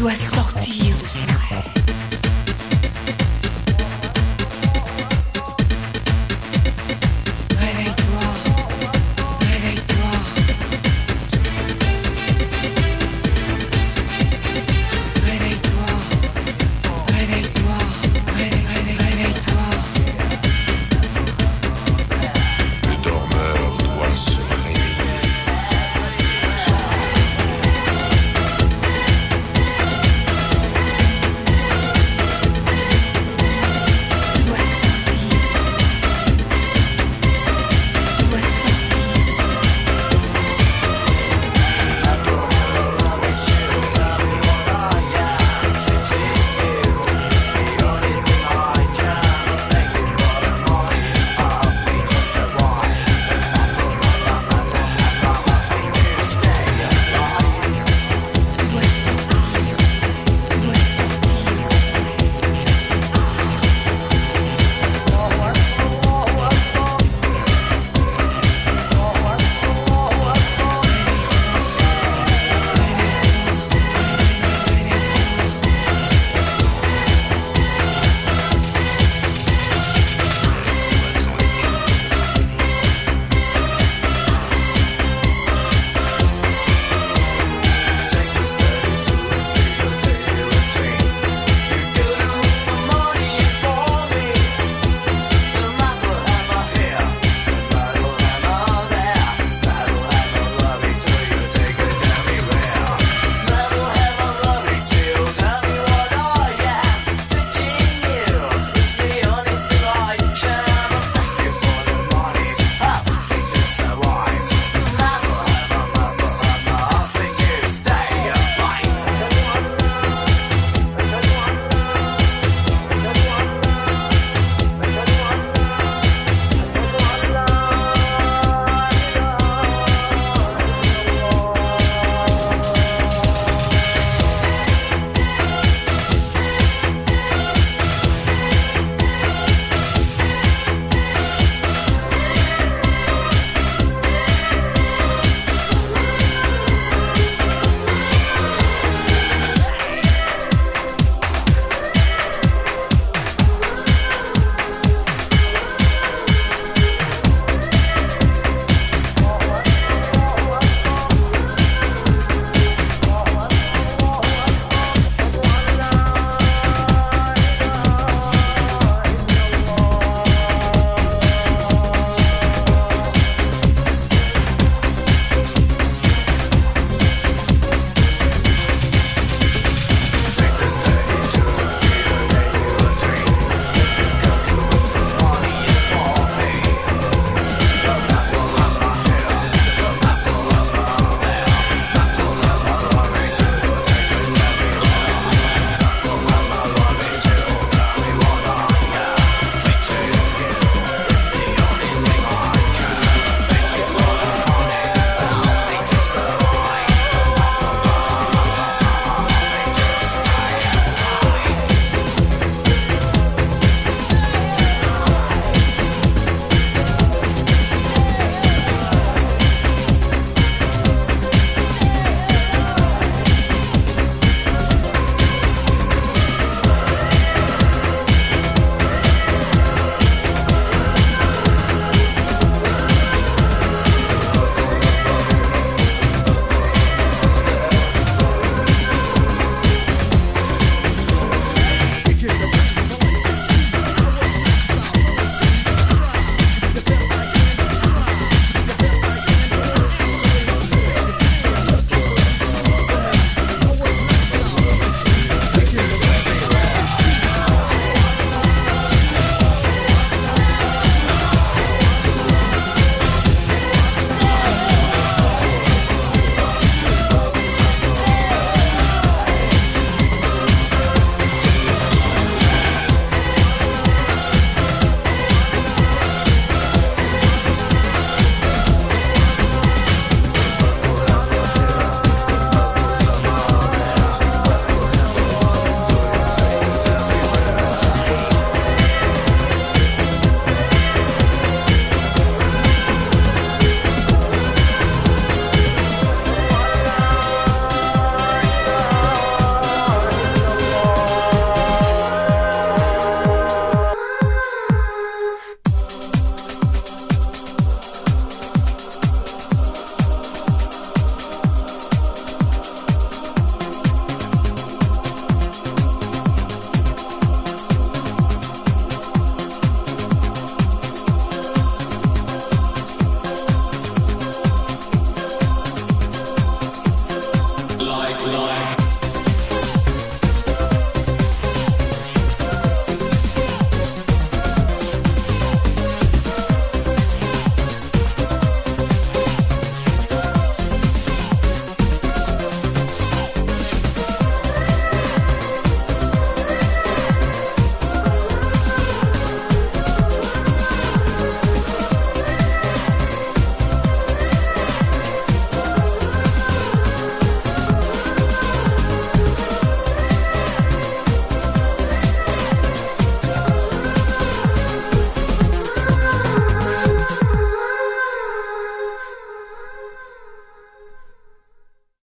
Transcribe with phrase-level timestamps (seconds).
[0.00, 1.49] dois sortir de ces rêves.